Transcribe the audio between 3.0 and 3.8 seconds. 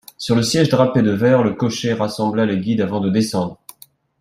de descendre.